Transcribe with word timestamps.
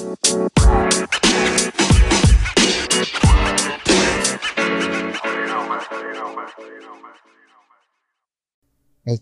Hey, 0.00 0.06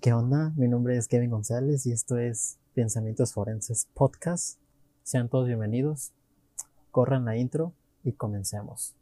¿qué 0.03 0.13
onda? 0.13 0.53
Mi 0.57 0.69
nombre 0.69 0.99
es 0.99 1.09
Kevin 1.09 1.31
González 1.31 1.87
y 1.87 1.93
esto 1.93 2.19
es 2.19 2.59
Pensamientos 2.75 3.33
Forenses 3.33 3.89
Podcast. 3.95 4.59
Sean 5.03 5.31
todos 5.31 5.47
bienvenidos. 5.47 6.13
Corran 6.91 7.25
la 7.25 7.39
intro 7.39 7.73
y 8.05 8.13
comencemos. 8.13 8.95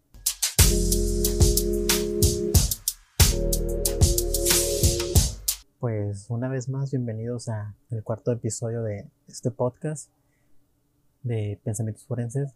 Pues 5.81 6.27
una 6.29 6.49
vez 6.49 6.69
más, 6.69 6.93
bienvenidos 6.93 7.49
a 7.49 7.75
el 7.91 8.05
cuarto 8.05 8.31
episodio 8.31 8.85
de 8.85 9.09
este 9.27 9.51
podcast 9.51 10.09
de 11.25 11.59
Pensamientos 11.65 12.07
Forenses. 12.07 12.55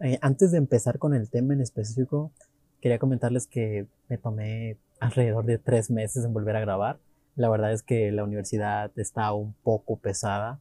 Eh, 0.00 0.18
antes 0.20 0.50
de 0.50 0.58
empezar 0.58 0.98
con 0.98 1.14
el 1.14 1.30
tema 1.30 1.54
en 1.54 1.60
específico, 1.60 2.32
quería 2.80 2.98
comentarles 2.98 3.46
que 3.46 3.86
me 4.08 4.18
tomé 4.18 4.78
alrededor 4.98 5.44
de 5.44 5.58
tres 5.58 5.90
meses 5.90 6.24
en 6.24 6.32
volver 6.32 6.56
a 6.56 6.60
grabar. 6.60 6.98
La 7.36 7.48
verdad 7.48 7.72
es 7.72 7.82
que 7.82 8.10
la 8.10 8.24
universidad 8.24 8.90
está 8.96 9.32
un 9.32 9.54
poco 9.62 9.96
pesada. 9.96 10.60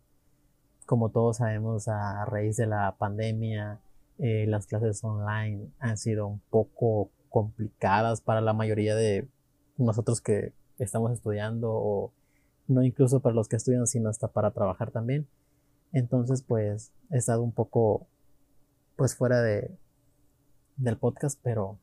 Como 0.85 1.09
todos 1.09 1.37
sabemos, 1.37 1.87
a 1.87 2.25
raíz 2.25 2.57
de 2.57 2.67
la 2.67 2.95
pandemia, 2.97 3.79
eh, 4.19 4.45
las 4.47 4.67
clases 4.67 5.03
online 5.03 5.69
han 5.79 5.97
sido 5.97 6.27
un 6.27 6.41
poco 6.49 7.09
complicadas 7.29 8.21
para 8.21 8.41
la 8.41 8.53
mayoría 8.53 8.95
de 8.95 9.27
nosotros 9.77 10.19
que 10.19 10.53
estamos 10.77 11.11
estudiando 11.11 11.71
o 11.71 12.11
no 12.67 12.83
incluso 12.83 13.19
para 13.19 13.35
los 13.35 13.47
que 13.47 13.55
estudian, 13.55 13.87
sino 13.87 14.09
hasta 14.09 14.27
para 14.27 14.51
trabajar 14.51 14.91
también. 14.91 15.27
Entonces, 15.93 16.43
pues 16.43 16.91
he 17.09 17.17
estado 17.17 17.41
un 17.41 17.51
poco 17.51 18.07
pues 18.95 19.15
fuera 19.15 19.41
de 19.41 19.77
del 20.77 20.97
podcast, 20.97 21.39
pero 21.43 21.77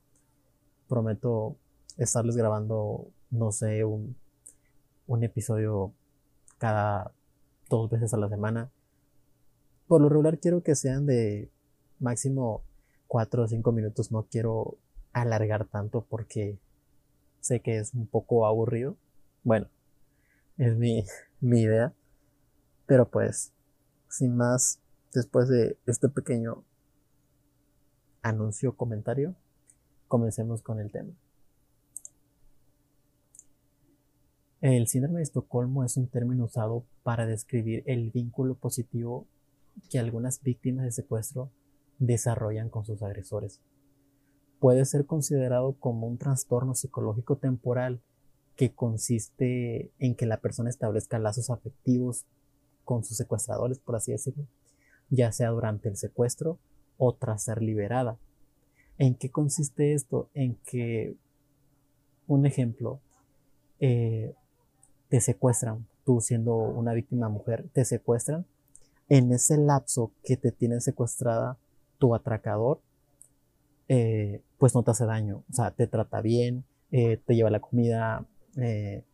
prometo 0.88 1.56
estarles 1.98 2.36
grabando, 2.36 3.08
no 3.30 3.52
sé, 3.52 3.84
un, 3.84 4.16
un 5.06 5.22
episodio 5.22 5.92
cada 6.58 7.12
dos 7.68 7.90
veces 7.90 8.14
a 8.14 8.16
la 8.16 8.28
semana. 8.28 8.70
Por 9.86 10.00
lo 10.00 10.08
regular 10.08 10.38
quiero 10.38 10.62
que 10.62 10.74
sean 10.74 11.06
de 11.06 11.50
máximo 12.00 12.62
cuatro 13.06 13.44
o 13.44 13.48
cinco 13.48 13.72
minutos. 13.72 14.10
No 14.10 14.24
quiero 14.24 14.78
alargar 15.12 15.66
tanto 15.66 16.04
porque 16.08 16.58
sé 17.40 17.60
que 17.60 17.78
es 17.78 17.94
un 17.94 18.06
poco 18.06 18.46
aburrido. 18.46 18.96
Bueno, 19.44 19.68
es 20.58 20.76
mi, 20.76 21.04
mi 21.40 21.62
idea. 21.62 21.92
Pero 22.86 23.08
pues, 23.08 23.52
sin 24.16 24.34
más, 24.34 24.80
después 25.12 25.46
de 25.48 25.76
este 25.86 26.08
pequeño 26.08 26.64
anuncio 28.22 28.74
comentario, 28.74 29.34
comencemos 30.08 30.62
con 30.62 30.80
el 30.80 30.90
tema. 30.90 31.12
El 34.62 34.88
síndrome 34.88 35.18
de 35.18 35.24
Estocolmo 35.24 35.84
es 35.84 35.98
un 35.98 36.08
término 36.08 36.44
usado 36.44 36.84
para 37.02 37.26
describir 37.26 37.82
el 37.86 38.10
vínculo 38.10 38.54
positivo 38.54 39.26
que 39.90 39.98
algunas 39.98 40.42
víctimas 40.42 40.86
de 40.86 40.92
secuestro 40.92 41.50
desarrollan 41.98 42.70
con 42.70 42.86
sus 42.86 43.02
agresores. 43.02 43.60
Puede 44.60 44.86
ser 44.86 45.04
considerado 45.04 45.74
como 45.74 46.06
un 46.06 46.16
trastorno 46.16 46.74
psicológico 46.74 47.36
temporal 47.36 48.00
que 48.56 48.74
consiste 48.74 49.92
en 49.98 50.14
que 50.14 50.24
la 50.24 50.40
persona 50.40 50.70
establezca 50.70 51.18
lazos 51.18 51.50
afectivos 51.50 52.24
con 52.86 53.04
sus 53.04 53.18
secuestradores, 53.18 53.78
por 53.80 53.96
así 53.96 54.12
decirlo, 54.12 54.46
ya 55.10 55.32
sea 55.32 55.50
durante 55.50 55.90
el 55.90 55.96
secuestro 55.98 56.56
o 56.96 57.12
tras 57.12 57.42
ser 57.42 57.60
liberada. 57.60 58.16
¿En 58.96 59.14
qué 59.14 59.30
consiste 59.30 59.92
esto? 59.92 60.30
En 60.32 60.56
que, 60.64 61.16
un 62.26 62.46
ejemplo, 62.46 63.00
eh, 63.80 64.34
te 65.08 65.20
secuestran, 65.20 65.86
tú 66.04 66.20
siendo 66.20 66.54
una 66.54 66.94
víctima 66.94 67.28
mujer, 67.28 67.68
te 67.74 67.84
secuestran. 67.84 68.46
En 69.08 69.32
ese 69.32 69.58
lapso 69.58 70.12
que 70.24 70.36
te 70.36 70.52
tienen 70.52 70.80
secuestrada, 70.80 71.58
tu 71.98 72.14
atracador, 72.14 72.80
eh, 73.88 74.42
pues 74.58 74.74
no 74.74 74.82
te 74.82 74.92
hace 74.92 75.06
daño, 75.06 75.42
o 75.50 75.52
sea, 75.52 75.72
te 75.72 75.86
trata 75.86 76.20
bien, 76.20 76.64
eh, 76.90 77.20
te 77.24 77.34
lleva 77.34 77.50
la 77.50 77.60
comida, 77.60 78.24
te 78.54 79.04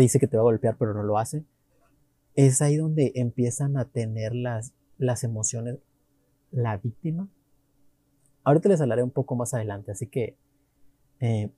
dice 0.00 0.18
que 0.18 0.26
te 0.26 0.36
va 0.36 0.42
a 0.42 0.44
golpear, 0.44 0.76
pero 0.76 0.94
no 0.94 1.02
lo 1.02 1.18
hace. 1.18 1.44
Es 2.34 2.62
ahí 2.62 2.76
donde 2.76 3.12
empiezan 3.14 3.76
a 3.76 3.86
tener 3.86 4.34
las, 4.34 4.72
las 4.98 5.24
emociones 5.24 5.78
la 6.50 6.76
víctima. 6.76 7.28
Ahorita 8.44 8.68
les 8.68 8.80
hablaré 8.80 9.02
un 9.02 9.10
poco 9.10 9.34
más 9.34 9.54
adelante, 9.54 9.92
así 9.92 10.06
que 10.06 10.36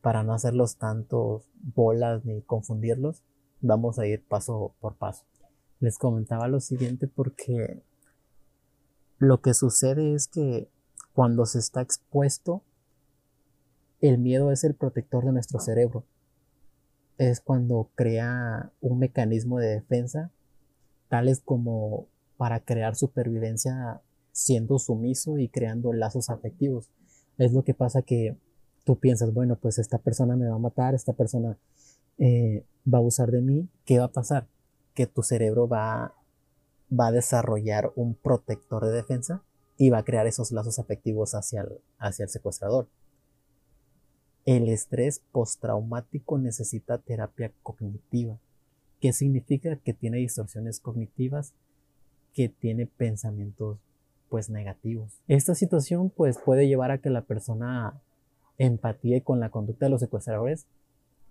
para 0.03 0.23
no 0.23 0.35
hacerlos 0.35 0.77
tantos 0.77 1.49
bolas 1.75 2.25
ni 2.27 2.43
confundirlos, 2.43 3.23
vamos 3.63 3.99
a 3.99 4.07
ir 4.07 4.23
paso 4.23 4.75
por 4.81 4.97
paso. 4.97 5.25
Les 5.81 5.97
comentaba 5.97 6.49
lo 6.49 6.61
siguiente 6.61 7.09
porque 7.09 7.83
lo 9.19 9.41
que 9.41 9.55
sucede 9.55 10.15
es 10.15 10.29
que 10.29 10.69
cuando 11.15 11.47
se 11.47 11.61
está 11.61 11.81
expuesto, 11.81 12.63
el 14.01 14.19
miedo 14.19 14.53
es 14.53 14.65
el 14.65 14.75
protector 14.75 15.25
de 15.25 15.33
nuestro 15.33 15.61
cerebro. 15.61 16.05
Es 17.17 17.41
cuando 17.41 17.89
crea 17.95 18.71
un 18.83 18.99
mecanismo 18.99 19.61
de 19.61 19.69
defensa, 19.69 20.31
como 21.45 22.07
para 22.37 22.61
crear 22.61 22.97
supervivencia 22.97 24.01
siendo 24.33 24.79
sumiso 24.79 25.39
y 25.39 25.49
creando 25.49 25.93
lazos 25.93 26.31
afectivos. 26.31 26.89
Es 27.39 27.53
lo 27.53 27.63
que 27.63 27.75
pasa 27.75 28.03
que 28.03 28.37
tú 28.85 28.99
piensas, 28.99 29.33
bueno, 29.33 29.57
pues 29.57 29.79
esta 29.79 29.99
persona 29.99 30.37
me 30.37 30.49
va 30.49 30.57
a 30.57 30.59
matar, 30.59 30.95
esta 30.95 31.13
persona 31.13 31.57
eh, 32.19 32.65
va 32.93 32.99
a 32.99 33.03
usar 33.03 33.31
de 33.31 33.41
mí, 33.41 33.69
¿qué 33.85 33.99
va 33.99 34.07
a 34.07 34.13
pasar? 34.13 34.47
Que 34.95 35.07
tu 35.07 35.23
cerebro 35.23 35.69
va 35.69 36.15
va 36.89 37.09
a 37.09 37.13
desarrollar 37.13 37.93
un 37.97 38.15
protector 38.15 38.85
de 38.85 38.93
defensa 38.93 39.43
y 39.77 39.91
va 39.91 39.99
a 39.99 40.05
crear 40.05 40.27
esos 40.27 40.53
lazos 40.53 40.79
afectivos 40.79 41.35
hacia 41.35 41.63
el, 41.63 41.81
hacia 41.99 42.25
el 42.25 42.29
secuestrador. 42.29 42.89
El 44.45 44.69
estrés 44.69 45.23
postraumático 45.33 46.39
necesita 46.39 46.99
terapia 46.99 47.53
cognitiva. 47.63 48.39
¿Qué 49.05 49.13
significa? 49.13 49.77
Que 49.77 49.93
tiene 49.93 50.17
distorsiones 50.17 50.81
cognitivas, 50.81 51.53
que 52.33 52.49
tiene 52.49 52.87
pensamientos 52.87 53.77
pues 54.31 54.49
negativos. 54.49 55.21
Esta 55.29 55.55
situación 55.55 56.09
pues 56.09 56.39
puede 56.39 56.67
llevar 56.67 56.91
a 56.91 56.97
que 56.97 57.11
la 57.11 57.21
persona 57.21 58.01
empatía 58.57 59.23
con 59.23 59.41
la 59.41 59.51
conducta 59.51 59.85
de 59.85 59.91
los 59.91 60.01
secuestradores 60.01 60.65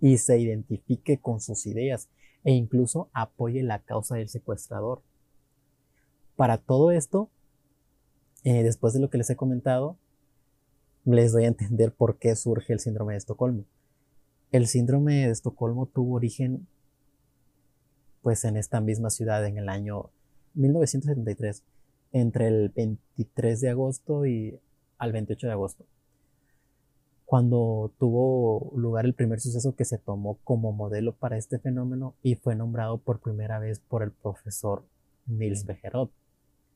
y 0.00 0.18
se 0.18 0.38
identifique 0.38 1.18
con 1.18 1.40
sus 1.40 1.66
ideas 1.66 2.08
e 2.44 2.52
incluso 2.52 3.08
apoye 3.12 3.60
la 3.64 3.80
causa 3.80 4.14
del 4.14 4.28
secuestrador. 4.28 5.02
Para 6.36 6.58
todo 6.58 6.92
esto, 6.92 7.28
eh, 8.44 8.62
después 8.62 8.92
de 8.92 9.00
lo 9.00 9.10
que 9.10 9.18
les 9.18 9.30
he 9.30 9.34
comentado, 9.34 9.98
les 11.04 11.32
doy 11.32 11.42
a 11.42 11.48
entender 11.48 11.92
por 11.92 12.18
qué 12.20 12.36
surge 12.36 12.72
el 12.72 12.78
síndrome 12.78 13.14
de 13.14 13.18
Estocolmo. 13.18 13.64
El 14.52 14.68
síndrome 14.68 15.26
de 15.26 15.32
Estocolmo 15.32 15.86
tuvo 15.86 16.14
origen 16.14 16.68
pues 18.24 18.44
en 18.46 18.56
esta 18.56 18.80
misma 18.80 19.10
ciudad 19.10 19.46
en 19.46 19.58
el 19.58 19.68
año 19.68 20.10
1973, 20.54 21.62
entre 22.12 22.48
el 22.48 22.70
23 22.70 23.60
de 23.60 23.68
agosto 23.68 24.24
y 24.24 24.58
al 24.96 25.12
28 25.12 25.46
de 25.46 25.52
agosto, 25.52 25.84
cuando 27.26 27.92
tuvo 27.98 28.72
lugar 28.76 29.04
el 29.04 29.12
primer 29.12 29.40
suceso 29.40 29.76
que 29.76 29.84
se 29.84 29.98
tomó 29.98 30.38
como 30.42 30.72
modelo 30.72 31.14
para 31.14 31.36
este 31.36 31.58
fenómeno 31.58 32.14
y 32.22 32.36
fue 32.36 32.56
nombrado 32.56 32.96
por 32.96 33.20
primera 33.20 33.58
vez 33.58 33.80
por 33.80 34.02
el 34.02 34.10
profesor 34.10 34.84
Nils 35.26 35.66
Bejerot 35.66 36.10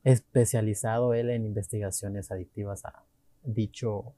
especializado 0.04 1.14
él 1.14 1.30
en 1.30 1.46
investigaciones 1.46 2.30
adictivas 2.30 2.84
a 2.84 3.04
dicho 3.42 4.12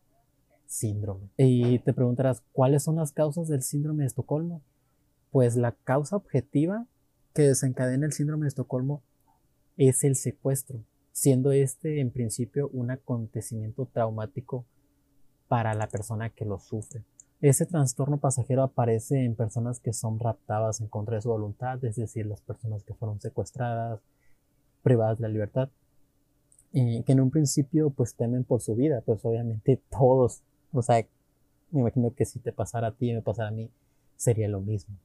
síndrome. 0.66 1.28
Y 1.36 1.78
te 1.78 1.92
preguntarás, 1.92 2.42
¿cuáles 2.52 2.82
son 2.82 2.96
las 2.96 3.12
causas 3.12 3.46
del 3.46 3.62
síndrome 3.62 4.02
de 4.02 4.08
Estocolmo? 4.08 4.62
Pues 5.30 5.54
la 5.56 5.72
causa 5.72 6.16
objetiva 6.16 6.86
que 7.34 7.42
desencadena 7.42 8.06
el 8.06 8.12
síndrome 8.12 8.44
de 8.44 8.48
Estocolmo 8.48 9.02
es 9.76 10.04
el 10.04 10.16
secuestro, 10.16 10.84
siendo 11.12 11.52
este 11.52 12.00
en 12.00 12.10
principio 12.10 12.68
un 12.72 12.90
acontecimiento 12.90 13.86
traumático 13.86 14.64
para 15.48 15.74
la 15.74 15.88
persona 15.88 16.30
que 16.30 16.44
lo 16.44 16.58
sufre. 16.58 17.04
Ese 17.40 17.64
trastorno 17.64 18.18
pasajero 18.18 18.62
aparece 18.62 19.24
en 19.24 19.34
personas 19.34 19.80
que 19.80 19.92
son 19.94 20.18
raptadas 20.18 20.80
en 20.80 20.88
contra 20.88 21.16
de 21.16 21.22
su 21.22 21.30
voluntad, 21.30 21.82
es 21.84 21.96
decir, 21.96 22.26
las 22.26 22.42
personas 22.42 22.84
que 22.84 22.94
fueron 22.94 23.20
secuestradas, 23.20 24.00
privadas 24.82 25.18
de 25.18 25.22
la 25.22 25.28
libertad, 25.32 25.70
que 26.72 27.02
en 27.06 27.20
un 27.20 27.30
principio 27.30 27.90
pues 27.90 28.14
temen 28.14 28.44
por 28.44 28.60
su 28.60 28.74
vida, 28.74 29.00
pues 29.00 29.24
obviamente 29.24 29.80
todos, 29.90 30.42
o 30.72 30.82
sea, 30.82 31.04
me 31.70 31.80
imagino 31.80 32.14
que 32.14 32.24
si 32.26 32.38
te 32.38 32.52
pasara 32.52 32.88
a 32.88 32.92
ti 32.92 33.10
y 33.10 33.14
me 33.14 33.22
pasara 33.22 33.48
a 33.48 33.52
mí, 33.52 33.70
sería 34.16 34.48
lo 34.48 34.60
mismo. 34.60 34.96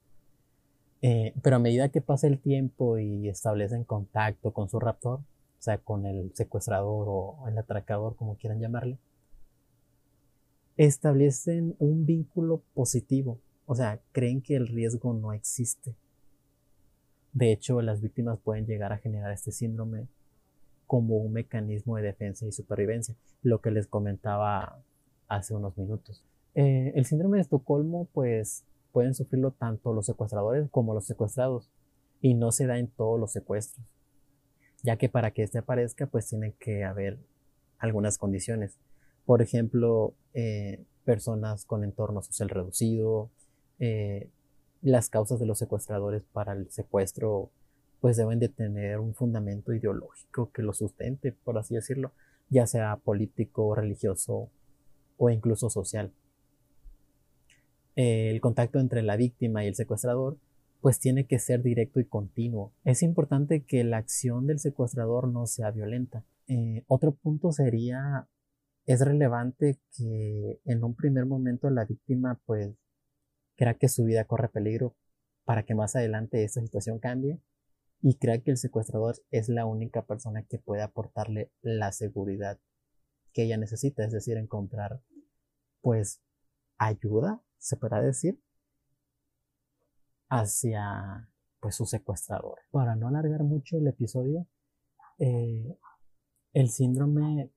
Eh, 1.08 1.36
pero 1.44 1.58
a 1.58 1.60
medida 1.60 1.90
que 1.90 2.02
pasa 2.02 2.26
el 2.26 2.40
tiempo 2.40 2.98
y 2.98 3.30
establecen 3.30 3.84
contacto 3.84 4.54
con 4.54 4.70
su 4.70 4.80
raptor, 4.80 5.20
o 5.20 5.62
sea, 5.62 5.78
con 5.78 6.08
el 6.08 6.32
secuestrador 6.34 7.06
o 7.08 7.48
el 7.48 7.56
atracador, 7.60 8.16
como 8.16 8.38
quieran 8.38 8.60
llamarle, 8.60 8.98
establecen 10.78 11.76
un 11.78 12.08
vínculo 12.08 12.64
positivo, 12.74 13.38
o 13.68 13.76
sea, 13.76 14.00
creen 14.14 14.42
que 14.42 14.56
el 14.56 14.68
riesgo 14.68 15.14
no 15.14 15.32
existe. 15.32 15.94
De 17.34 17.52
hecho, 17.52 17.84
las 17.84 18.02
víctimas 18.02 18.40
pueden 18.40 18.66
llegar 18.66 18.92
a 18.92 18.98
generar 18.98 19.32
este 19.32 19.52
síndrome 19.52 20.08
como 20.88 21.18
un 21.18 21.34
mecanismo 21.34 21.98
de 21.98 22.02
defensa 22.02 22.48
y 22.48 22.52
supervivencia, 22.52 23.14
lo 23.44 23.62
que 23.62 23.70
les 23.70 23.86
comentaba 23.86 24.82
hace 25.28 25.54
unos 25.54 25.78
minutos. 25.78 26.24
Eh, 26.56 26.94
el 26.96 27.06
síndrome 27.06 27.38
de 27.38 27.42
Estocolmo, 27.42 28.08
pues, 28.12 28.64
pueden 28.96 29.14
sufrirlo 29.14 29.52
tanto 29.52 29.94
los 29.94 30.06
secuestradores 30.06 30.70
como 30.72 30.94
los 30.94 31.06
secuestrados, 31.06 31.70
y 32.22 32.34
no 32.34 32.54
se 32.54 32.66
da 32.66 32.80
en 32.80 32.88
todos 32.88 33.20
los 33.20 33.34
secuestros, 33.34 33.86
ya 34.84 34.96
que 34.96 35.10
para 35.10 35.32
que 35.32 35.44
este 35.44 35.58
aparezca, 35.58 36.08
pues 36.08 36.30
tienen 36.30 36.54
que 36.60 36.86
haber 36.86 37.20
algunas 37.78 38.18
condiciones. 38.18 38.80
Por 39.26 39.42
ejemplo, 39.42 40.14
eh, 40.34 40.86
personas 41.04 41.66
con 41.66 41.84
entorno 41.84 42.22
social 42.22 42.48
reducido, 42.48 43.30
eh, 43.80 44.30
las 44.82 45.10
causas 45.10 45.42
de 45.42 45.46
los 45.46 45.60
secuestradores 45.60 46.24
para 46.32 46.54
el 46.54 46.72
secuestro 46.72 47.52
pues 48.00 48.16
deben 48.16 48.40
de 48.40 48.48
tener 48.48 49.00
un 49.00 49.14
fundamento 49.14 49.74
ideológico 49.74 50.54
que 50.54 50.62
lo 50.62 50.72
sustente, 50.72 51.34
por 51.34 51.58
así 51.58 51.76
decirlo, 51.76 52.14
ya 52.50 52.66
sea 52.66 52.96
político, 52.96 53.76
religioso 53.76 54.50
o 55.18 55.30
incluso 55.30 55.70
social. 55.70 56.14
El 57.96 58.42
contacto 58.42 58.80
entre 58.80 59.02
la 59.02 59.16
víctima 59.16 59.64
y 59.64 59.68
el 59.68 59.76
secuestrador 59.76 60.38
pues 60.82 61.00
tiene 61.00 61.26
que 61.26 61.40
ser 61.40 61.64
directo 61.64 62.00
y 62.00 62.06
continuo. 62.06 62.74
Es 62.84 63.02
importante 63.02 63.64
que 63.64 63.84
la 63.84 63.98
acción 63.98 64.46
del 64.46 64.60
secuestrador 64.60 65.28
no 65.28 65.48
sea 65.48 65.72
violenta. 65.72 66.24
Eh, 66.48 66.84
otro 66.88 67.14
punto 67.14 67.52
sería, 67.52 68.28
es 68.86 69.02
relevante 69.02 69.80
que 69.98 70.60
en 70.66 70.84
un 70.84 70.94
primer 70.94 71.26
momento 71.26 71.70
la 71.72 71.86
víctima 71.86 72.40
pues 72.46 72.76
crea 73.56 73.74
que 73.74 73.90
su 73.90 74.04
vida 74.04 74.26
corre 74.26 74.50
peligro 74.50 74.96
para 75.44 75.64
que 75.64 75.74
más 75.74 75.96
adelante 75.96 76.44
esta 76.44 76.62
situación 76.62 77.00
cambie 77.00 77.40
y 78.02 78.16
crea 78.16 78.40
que 78.40 78.52
el 78.52 78.58
secuestrador 78.58 79.16
es 79.32 79.50
la 79.50 79.66
única 79.66 80.06
persona 80.06 80.44
que 80.44 80.60
puede 80.60 80.84
aportarle 80.84 81.50
la 81.62 81.92
seguridad 81.92 82.60
que 83.34 83.44
ella 83.44 83.58
necesita, 83.58 84.06
es 84.06 84.12
decir, 84.12 84.38
encontrar 84.38 85.02
pues 85.82 86.22
ayuda, 86.78 87.42
se 87.66 87.78
podrá 87.78 88.00
decir, 88.00 88.40
hacia 90.30 91.28
pues 91.60 91.76
su 91.76 91.88
secuestrador. 91.88 92.60
Para 92.70 92.96
no 92.96 93.08
alargar 93.08 93.44
mucho 93.44 93.78
el 93.78 93.88
episodio, 93.88 94.46
eh, 95.18 95.76
el 96.54 96.70
síndrome 96.70 97.52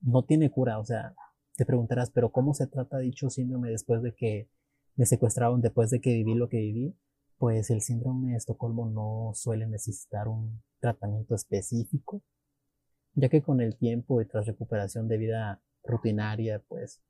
no 0.00 0.24
tiene 0.24 0.50
cura, 0.50 0.78
o 0.78 0.84
sea, 0.86 1.14
te 1.56 1.66
preguntarás, 1.66 2.10
pero 2.10 2.32
¿cómo 2.32 2.54
se 2.54 2.66
trata 2.66 2.96
dicho 2.98 3.28
síndrome 3.28 3.68
después 3.68 4.02
de 4.02 4.14
que 4.14 4.48
me 4.96 5.04
secuestraron, 5.04 5.60
después 5.60 5.90
de 5.90 6.00
que 6.00 6.14
viví 6.14 6.34
lo 6.34 6.48
que 6.48 6.60
viví? 6.60 6.96
Pues 7.36 7.68
el 7.68 7.82
síndrome 7.82 8.30
de 8.30 8.36
Estocolmo 8.36 8.88
no 8.88 9.32
suele 9.34 9.66
necesitar 9.66 10.26
un 10.26 10.62
tratamiento 10.80 11.34
específico, 11.34 12.22
ya 13.12 13.28
que 13.28 13.42
con 13.42 13.60
el 13.60 13.76
tiempo 13.76 14.22
y 14.22 14.26
tras 14.26 14.46
recuperación 14.46 15.06
de 15.06 15.18
vida 15.18 15.62
rutinaria, 15.82 16.62
pues 16.66 17.02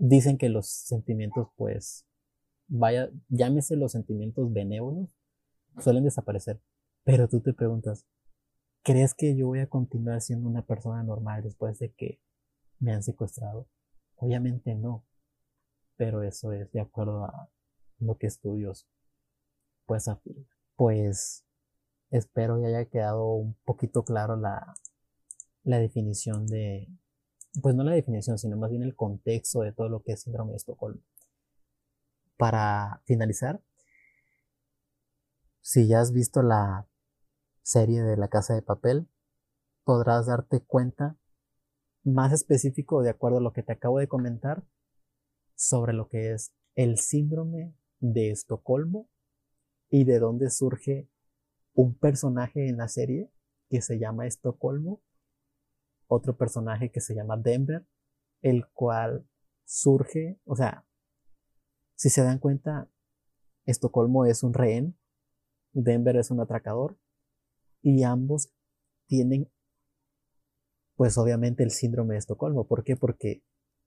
dicen 0.00 0.38
que 0.38 0.48
los 0.48 0.66
sentimientos 0.66 1.48
pues 1.56 2.06
vaya, 2.68 3.10
llámese 3.28 3.76
los 3.76 3.92
sentimientos 3.92 4.52
benévolos, 4.52 5.10
suelen 5.78 6.04
desaparecer. 6.04 6.60
Pero 7.04 7.28
tú 7.28 7.40
te 7.40 7.52
preguntas, 7.52 8.06
¿crees 8.82 9.14
que 9.14 9.36
yo 9.36 9.46
voy 9.48 9.60
a 9.60 9.68
continuar 9.68 10.20
siendo 10.22 10.48
una 10.48 10.64
persona 10.64 11.02
normal 11.02 11.42
después 11.42 11.78
de 11.78 11.92
que 11.92 12.20
me 12.78 12.92
han 12.92 13.02
secuestrado? 13.02 13.68
Obviamente 14.16 14.74
no. 14.74 15.04
Pero 15.96 16.22
eso 16.22 16.52
es 16.52 16.72
de 16.72 16.80
acuerdo 16.80 17.24
a 17.24 17.50
lo 17.98 18.16
que 18.16 18.26
estudios 18.26 18.88
pues 19.84 20.08
afirman. 20.08 20.46
Pues 20.76 21.44
espero 22.10 22.58
que 22.58 22.68
haya 22.68 22.86
quedado 22.86 23.32
un 23.34 23.54
poquito 23.64 24.02
claro 24.02 24.36
la, 24.36 24.74
la 25.62 25.78
definición 25.78 26.46
de, 26.46 26.88
pues 27.62 27.74
no 27.74 27.84
la 27.84 27.92
definición, 27.92 28.38
sino 28.38 28.56
más 28.56 28.70
bien 28.70 28.82
el 28.82 28.94
contexto 28.94 29.60
de 29.60 29.72
todo 29.72 29.88
lo 29.88 30.02
que 30.02 30.12
es 30.12 30.22
síndrome 30.22 30.52
de 30.52 30.56
Estocolmo. 30.56 31.00
Para 32.36 33.02
finalizar, 33.04 33.60
si 35.60 35.86
ya 35.86 36.00
has 36.00 36.12
visto 36.12 36.42
la 36.42 36.88
serie 37.62 38.02
de 38.02 38.16
La 38.16 38.28
Casa 38.28 38.54
de 38.54 38.62
Papel, 38.62 39.08
podrás 39.84 40.26
darte 40.26 40.60
cuenta 40.60 41.16
más 42.02 42.32
específico 42.32 43.02
de 43.02 43.10
acuerdo 43.10 43.38
a 43.38 43.42
lo 43.42 43.52
que 43.52 43.62
te 43.62 43.72
acabo 43.72 43.98
de 43.98 44.08
comentar 44.08 44.64
sobre 45.54 45.92
lo 45.92 46.08
que 46.08 46.32
es 46.32 46.52
el 46.74 46.98
síndrome 46.98 47.74
de 47.98 48.30
Estocolmo 48.30 49.08
y 49.90 50.04
de 50.04 50.18
dónde 50.18 50.50
surge 50.50 51.08
un 51.74 51.94
personaje 51.94 52.68
en 52.68 52.78
la 52.78 52.88
serie 52.88 53.30
que 53.68 53.82
se 53.82 53.98
llama 53.98 54.26
Estocolmo, 54.26 55.02
otro 56.10 56.36
personaje 56.36 56.90
que 56.90 57.00
se 57.00 57.14
llama 57.14 57.36
Denver, 57.36 57.86
el 58.42 58.66
cual 58.68 59.26
surge, 59.64 60.40
o 60.44 60.56
sea, 60.56 60.84
si 61.94 62.10
se 62.10 62.22
dan 62.22 62.38
cuenta, 62.38 62.90
Estocolmo 63.64 64.24
es 64.26 64.42
un 64.42 64.52
rehén, 64.52 64.98
Denver 65.72 66.16
es 66.16 66.30
un 66.30 66.40
atracador 66.40 66.98
y 67.82 68.02
ambos 68.02 68.52
tienen 69.06 69.48
pues 70.96 71.16
obviamente 71.16 71.62
el 71.62 71.70
síndrome 71.70 72.14
de 72.14 72.18
Estocolmo. 72.18 72.66
¿Por 72.66 72.84
qué? 72.84 72.96
Porque 72.96 73.42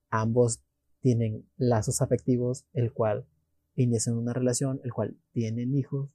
ambos 0.09 0.63
tienen 1.01 1.47
lazos 1.57 2.01
afectivos, 2.01 2.65
el 2.73 2.93
cual 2.93 3.27
inician 3.75 4.17
una 4.17 4.33
relación, 4.33 4.79
el 4.83 4.93
cual 4.93 5.17
tienen 5.33 5.75
hijos 5.75 6.09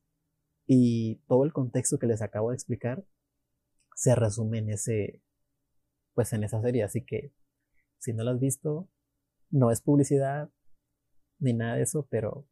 y 0.66 1.16
todo 1.28 1.44
el 1.44 1.52
contexto 1.52 1.98
que 1.98 2.06
les 2.06 2.22
acabo 2.22 2.50
de 2.50 2.56
explicar 2.56 3.04
se 3.94 4.14
resume 4.14 4.58
en 4.58 4.70
ese 4.70 5.22
pues 6.18 6.32
en 6.32 6.42
esa 6.42 6.60
serie, 6.60 6.82
así 6.82 7.04
que 7.04 7.32
si 7.98 8.12
no 8.12 8.24
lo 8.24 8.32
has 8.32 8.40
visto, 8.40 8.88
no 9.50 9.70
es 9.70 9.80
publicidad, 9.80 10.50
ni 11.38 11.52
nada 11.52 11.76
de 11.76 11.82
eso, 11.82 12.08
pero 12.10 12.44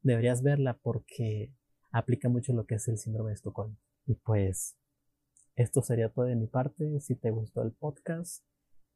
deberías 0.00 0.42
verla 0.42 0.78
porque 0.78 1.52
aplica 1.90 2.30
mucho 2.30 2.54
lo 2.54 2.64
que 2.64 2.76
es 2.76 2.88
el 2.88 2.96
síndrome 2.96 3.32
de 3.32 3.34
Estocolmo. 3.34 3.76
Y 4.06 4.14
pues 4.14 4.78
esto 5.56 5.82
sería 5.82 6.08
todo 6.08 6.24
de 6.24 6.36
mi 6.36 6.46
parte. 6.46 6.98
Si 7.00 7.16
te 7.16 7.30
gustó 7.30 7.60
el 7.60 7.72
podcast, 7.72 8.42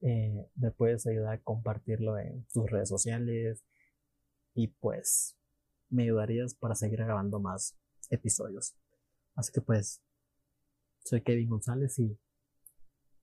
eh, 0.01 0.49
me 0.55 0.71
puedes 0.71 1.07
ayudar 1.07 1.35
a 1.35 1.43
compartirlo 1.43 2.17
en 2.17 2.47
tus 2.47 2.71
redes 2.71 2.89
sociales 2.89 3.67
y 4.55 4.69
pues 4.69 5.37
me 5.91 6.05
ayudarías 6.05 6.55
para 6.55 6.75
seguir 6.75 7.01
grabando 7.01 7.39
más 7.39 7.77
episodios. 8.09 8.75
Así 9.35 9.53
que 9.53 9.61
pues 9.61 10.01
soy 11.05 11.21
Kevin 11.21 11.51
González 11.51 11.99
y 11.99 12.19